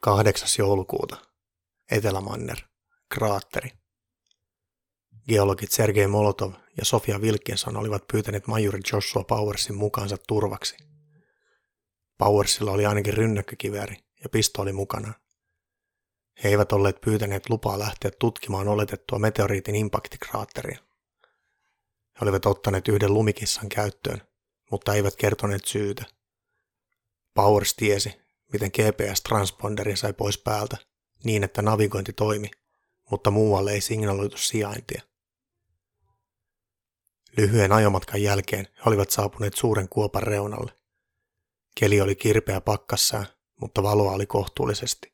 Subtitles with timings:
[0.00, 0.48] 8.
[0.58, 1.16] joulukuuta.
[1.90, 2.56] Etelämanner.
[3.14, 3.70] Kraatteri.
[5.28, 10.76] Geologit Sergei Molotov ja Sofia Wilkinson olivat pyytäneet majuri Joshua Powersin mukaansa turvaksi.
[12.18, 15.12] Powersilla oli ainakin rynnäkkökivääri ja pistooli mukana.
[16.44, 20.78] He eivät olleet pyytäneet lupaa lähteä tutkimaan oletettua meteoriitin impaktikraatteria.
[22.14, 24.22] He olivat ottaneet yhden lumikissan käyttöön,
[24.70, 26.04] mutta eivät kertoneet syytä.
[27.34, 30.76] Powers tiesi, miten GPS-transponderi sai pois päältä
[31.24, 32.50] niin, että navigointi toimi,
[33.10, 35.02] mutta muualle ei signaloitu sijaintia.
[37.36, 40.72] Lyhyen ajomatkan jälkeen he olivat saapuneet suuren kuopan reunalle.
[41.80, 43.26] Keli oli kirpeä pakkassaan,
[43.60, 45.12] mutta valoa oli kohtuullisesti.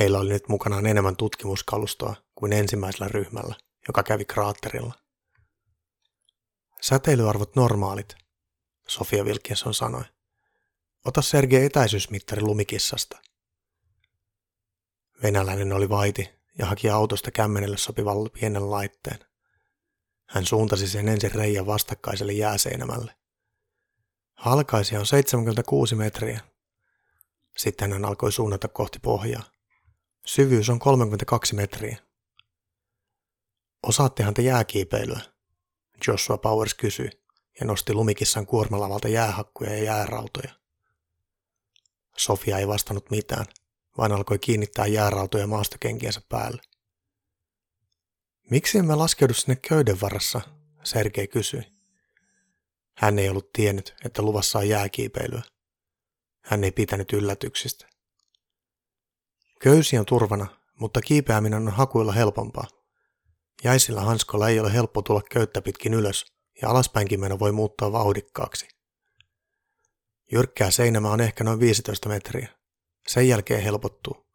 [0.00, 3.54] Heillä oli nyt mukanaan enemmän tutkimuskalustoa kuin ensimmäisellä ryhmällä,
[3.88, 4.94] joka kävi kraatterilla.
[6.80, 8.16] Säteilyarvot normaalit,
[8.88, 10.04] Sofia Wilkinson sanoi.
[11.06, 13.18] Ota Sergei etäisyysmittari lumikissasta.
[15.22, 19.18] Venäläinen oli vaiti ja haki autosta kämmenelle sopivan pienen laitteen.
[20.28, 23.14] Hän suuntasi sen ensin reijän vastakkaiselle jääseinämälle.
[24.34, 26.40] Halkaisia on 76 metriä.
[27.56, 29.42] Sitten hän alkoi suunnata kohti pohjaa.
[30.26, 31.98] Syvyys on 32 metriä.
[33.82, 35.20] Osaattehan te jääkiipeilyä?
[36.06, 37.10] Joshua Powers kysyi
[37.60, 40.65] ja nosti lumikissan kuormalavalta jäähakkuja ja jäärautoja.
[42.16, 43.46] Sofia ei vastannut mitään,
[43.98, 46.62] vaan alkoi kiinnittää jäärautoja maastokenkiensä päälle.
[48.50, 50.40] Miksi emme laskeudu sinne köyden varassa,
[50.84, 51.62] Sergei kysyi.
[52.96, 55.42] Hän ei ollut tiennyt, että luvassa on jääkiipeilyä.
[56.44, 57.86] Hän ei pitänyt yllätyksistä.
[59.60, 60.46] Köysi on turvana,
[60.80, 62.68] mutta kiipeäminen on hakuilla helpompaa.
[63.64, 66.24] Jäisillä hanskoilla ei ole helppo tulla köyttä pitkin ylös,
[66.62, 68.75] ja alaspäinkin meno voi muuttaa vauhdikkaaksi.
[70.32, 72.48] Jyrkkää seinämä on ehkä noin 15 metriä.
[73.06, 74.26] Sen jälkeen helpottuu.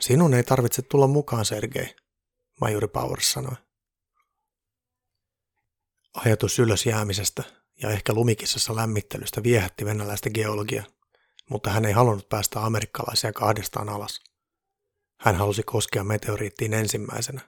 [0.00, 1.96] Sinun ei tarvitse tulla mukaan, Sergei,
[2.60, 3.56] majuri Powers sanoi.
[6.14, 7.42] Ajatus ylös jäämisestä
[7.82, 10.84] ja ehkä lumikissassa lämmittelystä viehätti venäläistä geologia,
[11.50, 14.20] mutta hän ei halunnut päästä amerikkalaisia kahdestaan alas.
[15.20, 17.40] Hän halusi koskea meteoriittiin ensimmäisenä.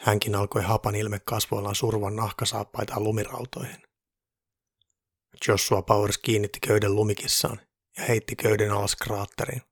[0.00, 3.87] Hänkin alkoi hapan ilme kasvoillaan survan nahkasaappaita lumirautoihin.
[5.48, 7.60] Joshua Powers kiinnitti köyden lumikissaan
[7.96, 9.62] ja heitti köyden alas kraatteriin.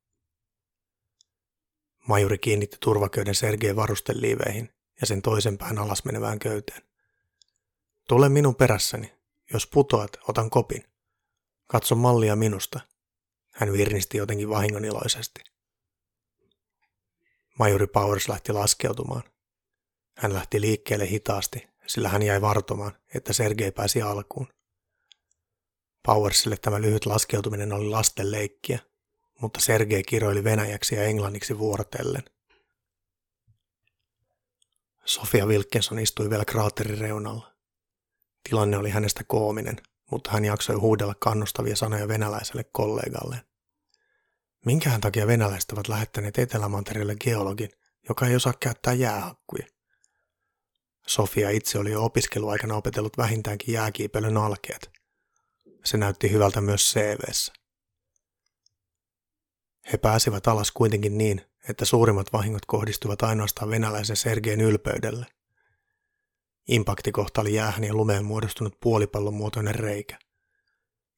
[2.09, 6.83] Majuri kiinnitti turvaköyden Sergei varusteliiveihin ja sen toisen pään alas menevään köyteen.
[8.09, 9.13] Tule minun perässäni.
[9.53, 10.85] Jos putoat, otan kopin.
[11.67, 12.81] Katso mallia minusta.
[13.53, 15.41] Hän virnisti jotenkin vahingoniloisesti.
[17.59, 19.23] Majuri Powers lähti laskeutumaan.
[20.17, 24.49] Hän lähti liikkeelle hitaasti, sillä hän jäi vartomaan, että Sergei pääsi alkuun.
[26.07, 28.79] Powersille tämä lyhyt laskeutuminen oli lasten leikkiä,
[29.41, 32.23] mutta Sergei kiroili venäjäksi ja englanniksi vuorotellen.
[35.05, 37.53] Sofia Wilkinson istui vielä kraatterin reunalla.
[38.49, 39.77] Tilanne oli hänestä koominen,
[40.11, 43.43] mutta hän jaksoi huudella kannustavia sanoja venäläiselle kollegalleen.
[44.65, 47.71] Minkähän takia venäläiset ovat lähettäneet Etelämantereelle geologin,
[48.09, 49.67] joka ei osaa käyttää jäähakkuja?
[51.07, 54.97] Sofia itse oli jo opiskeluaikana opetellut vähintäänkin jääkiipeilyn alkeet.
[55.87, 57.53] Se näytti hyvältä myös CVssä.
[59.93, 65.27] He pääsivät alas kuitenkin niin, että suurimmat vahingot kohdistuvat ainoastaan venäläisen Sergeen ylpeydelle.
[66.69, 70.19] Impaktikohta oli jäähän ja lumeen muodostunut puolipallon muotoinen reikä.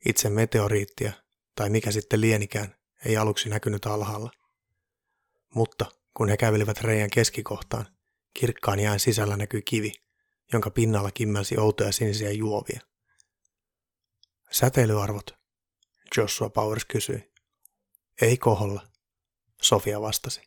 [0.06, 1.12] Itse meteoriittia,
[1.54, 2.74] tai mikä sitten lienikään,
[3.04, 4.30] ei aluksi näkynyt alhaalla.
[5.54, 7.86] Mutta kun he kävelivät reijän keskikohtaan,
[8.34, 9.92] kirkkaan jään sisällä näkyi kivi,
[10.52, 12.80] jonka pinnalla kimmelsi outoja sinisiä juovia.
[14.50, 15.30] Säteilyarvot,
[16.16, 17.32] Joshua Powers kysyi.
[18.22, 18.88] Ei koholla,
[19.62, 20.42] Sofia vastasi.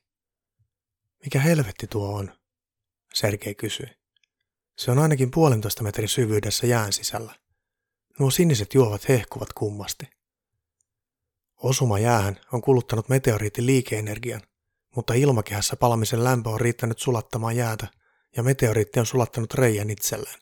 [1.24, 2.32] Mikä helvetti tuo on?
[3.14, 3.88] Sergei kysyi.
[4.78, 7.36] Se on ainakin puolentoista metrin syvyydessä jään sisällä.
[8.20, 10.10] Nuo siniset juovat hehkuvat kummasti.
[11.58, 14.42] Osuma jäähän on kuluttanut meteoriitin liikeenergian,
[14.96, 17.88] mutta ilmakehässä palamisen lämpö on riittänyt sulattamaan jäätä
[18.38, 20.40] ja meteoriitti on sulattanut reijän itselleen.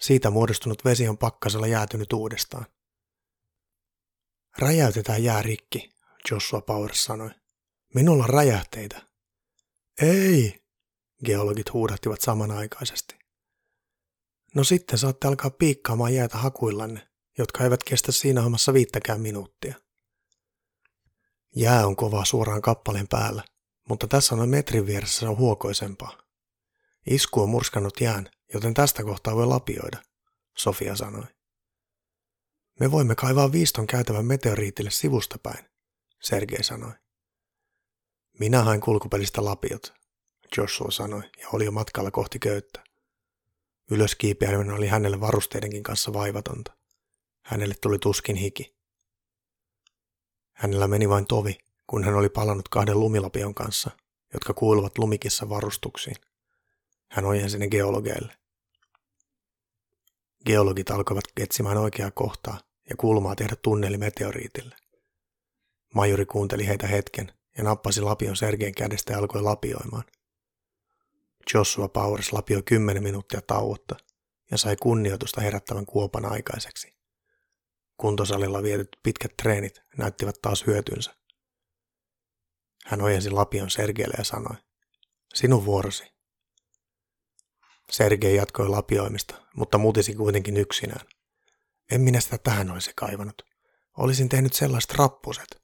[0.00, 2.66] Siitä muodostunut vesi on pakkasella jäätynyt uudestaan.
[4.58, 5.94] Räjäytetään jää rikki,
[6.30, 7.30] Joshua Powers sanoi.
[7.94, 9.02] Minulla on räjähteitä.
[10.02, 10.64] Ei,
[11.24, 13.18] geologit huudattivat samanaikaisesti.
[14.54, 17.08] No sitten saatte alkaa piikkaamaan jäätä hakuillanne,
[17.38, 19.74] jotka eivät kestä siinä hommassa viittäkään minuuttia.
[21.56, 23.44] Jää on kova suoraan kappaleen päällä,
[23.88, 26.27] mutta tässä noin metrin vieressä on huokoisempaa.
[27.10, 30.02] Isku on murskannut jään, joten tästä kohtaa voi lapioida,
[30.56, 31.24] Sofia sanoi.
[32.80, 35.64] Me voimme kaivaa viiston käytävän meteoriitille sivustapäin,
[36.20, 36.92] Sergei sanoi.
[38.38, 39.92] Minä hain kulkupelistä lapiot,
[40.56, 42.84] Joshua sanoi ja oli jo matkalla kohti köyttä.
[43.90, 46.72] Ylöskiipeäminen oli hänelle varusteidenkin kanssa vaivatonta.
[47.42, 48.76] Hänelle tuli tuskin hiki.
[50.52, 53.90] Hänellä meni vain tovi, kun hän oli palannut kahden lumilapion kanssa,
[54.32, 56.16] jotka kuuluvat lumikissa varustuksiin.
[57.08, 58.38] Hän ojensi ne geologeille.
[60.46, 62.60] Geologit alkoivat etsimään oikeaa kohtaa
[62.90, 64.76] ja kulmaa tehdä tunneli meteoriitille.
[65.94, 70.04] Majuri kuunteli heitä hetken ja nappasi lapion Sergeen kädestä ja alkoi lapioimaan.
[71.54, 73.96] Joshua Powers lapioi kymmenen minuuttia tauotta
[74.50, 76.98] ja sai kunnioitusta herättävän kuopan aikaiseksi.
[77.96, 81.14] Kuntosalilla vietetyt pitkät treenit näyttivät taas hyötynsä.
[82.86, 84.56] Hän ojensi lapion Sergeelle ja sanoi,
[85.34, 86.17] sinun vuorosi.
[87.90, 91.06] Sergei jatkoi lapioimista, mutta mutisi kuitenkin yksinään.
[91.90, 93.42] En minä sitä tähän olisi kaivannut.
[93.96, 95.62] Olisin tehnyt sellaiset rappuset.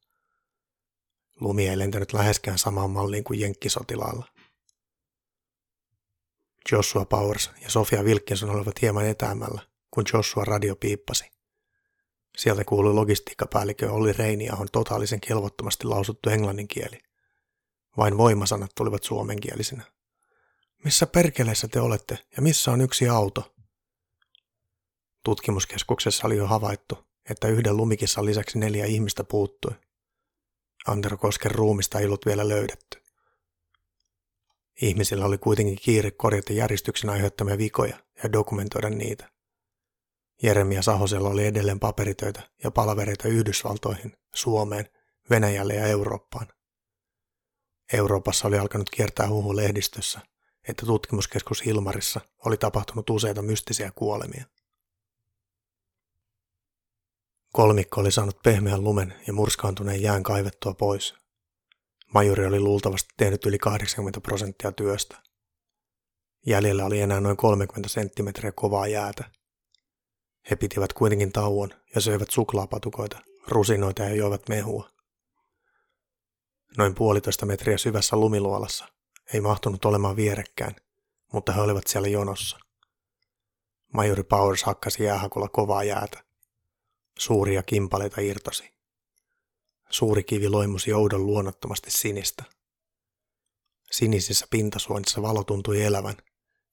[1.40, 4.26] Lumi ei lentänyt läheskään samaan malliin kuin jenkkisotilaalla.
[6.72, 9.60] Joshua Powers ja Sofia Wilkinson olivat hieman etäämällä,
[9.90, 11.24] kun Joshua radio piippasi.
[12.36, 17.00] Sieltä kuului logistiikkapäällikkö Olli Reiniahon totaalisen kelvottomasti lausuttu englannin kieli.
[17.96, 19.93] Vain voimasanat tulivat suomenkielisinä.
[20.84, 23.54] Missä perkeleessä te olette ja missä on yksi auto?
[25.24, 29.72] Tutkimuskeskuksessa oli jo havaittu, että yhden lumikissa lisäksi neljä ihmistä puuttui.
[30.86, 33.02] Antero Kosken ruumista ei ollut vielä löydetty.
[34.82, 39.30] Ihmisillä oli kuitenkin kiire korjata järjestyksen aiheuttamia vikoja ja dokumentoida niitä.
[40.42, 44.88] Jeremia Sahosella oli edelleen paperitöitä ja palavereita Yhdysvaltoihin, Suomeen,
[45.30, 46.48] Venäjälle ja Eurooppaan.
[47.92, 50.20] Euroopassa oli alkanut kiertää huhu lehdistössä,
[50.68, 54.44] että tutkimuskeskus Hilmarissa oli tapahtunut useita mystisiä kuolemia.
[57.52, 61.14] Kolmikko oli saanut pehmeän lumen ja murskaantuneen jään kaivettua pois.
[62.14, 65.16] Majuri oli luultavasti tehnyt yli 80 prosenttia työstä.
[66.46, 69.24] Jäljellä oli enää noin 30 senttimetriä kovaa jäätä.
[70.50, 74.90] He pitivät kuitenkin tauon ja söivät suklaapatukoita, rusinoita ja joivat mehua.
[76.78, 78.94] Noin puolitoista metriä syvässä lumiluolassa
[79.32, 80.76] ei mahtunut olemaan vierekkään,
[81.32, 82.58] mutta he olivat siellä jonossa.
[83.92, 86.24] Majori Powers hakkasi jäähakulla kovaa jäätä.
[87.18, 88.74] Suuria kimpaleita irtosi.
[89.90, 92.44] Suuri kivi loimusi joudon luonnottomasti sinistä.
[93.90, 96.16] Sinisissä pintasuonissa valo tuntui elävän,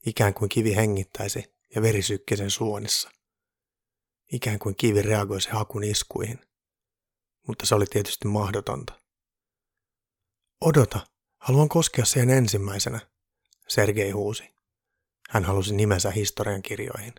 [0.05, 2.01] ikään kuin kivi hengittäisi ja veri
[2.35, 3.11] sen suonissa.
[4.31, 6.39] Ikään kuin kivi reagoisi hakun iskuihin.
[7.47, 9.01] Mutta se oli tietysti mahdotonta.
[10.61, 11.07] Odota,
[11.41, 12.99] haluan koskea siihen ensimmäisenä,
[13.67, 14.43] Sergei huusi.
[15.29, 17.13] Hän halusi nimensä historian kirjoihin.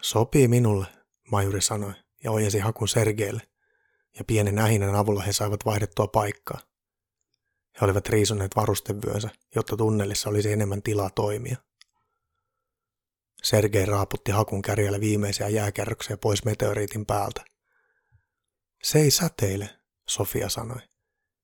[0.00, 0.86] Sopii minulle,
[1.30, 1.92] majuri sanoi
[2.24, 3.42] ja ojensi hakun Sergeille,
[4.18, 6.60] ja pienen ähinän avulla he saivat vaihdettua paikkaa.
[7.80, 11.56] He olivat riisuneet varustevyönsä, jotta tunnelissa olisi enemmän tilaa toimia.
[13.42, 17.44] Sergei raaputti hakun kärjellä viimeisiä jääkerroksia pois meteoriitin päältä.
[18.82, 19.70] Se ei säteile,
[20.08, 20.80] Sofia sanoi.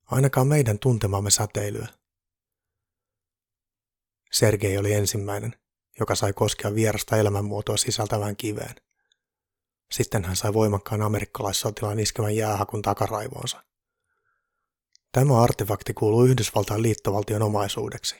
[0.06, 1.88] Ainakaan meidän tuntemamme säteilyä.
[4.32, 5.54] Sergei oli ensimmäinen,
[6.00, 8.74] joka sai koskea vierasta elämänmuotoa sisältävään kiveen.
[9.92, 13.64] Sitten hän sai voimakkaan amerikkalaissotilaan iskevän jäähakun takaraivoonsa.
[15.12, 18.16] Tämä artefakti kuuluu Yhdysvaltain liittovaltion omaisuudeksi,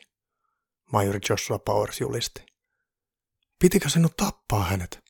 [0.92, 2.46] majori Joshua Powers julisti.
[3.58, 5.04] Pitikö sinut tappaa hänet?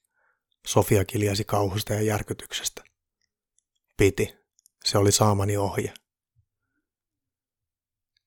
[0.67, 2.85] Sofia kiljasi kauhusta ja järkytyksestä.
[3.97, 4.35] Piti.
[4.85, 5.95] Se oli saamani ohje.